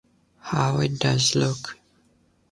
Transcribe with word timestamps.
How 0.39 0.79
it 0.79 0.97
does 0.97 1.35
look! 1.35 1.77